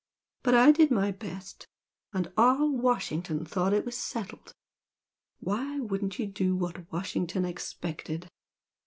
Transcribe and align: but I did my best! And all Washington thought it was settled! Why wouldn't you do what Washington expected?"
but 0.41 0.55
I 0.55 0.71
did 0.71 0.89
my 0.89 1.11
best! 1.11 1.67
And 2.11 2.33
all 2.35 2.71
Washington 2.75 3.45
thought 3.45 3.71
it 3.71 3.85
was 3.85 3.95
settled! 3.95 4.51
Why 5.39 5.79
wouldn't 5.79 6.17
you 6.17 6.25
do 6.25 6.55
what 6.55 6.91
Washington 6.91 7.45
expected?" 7.45 8.27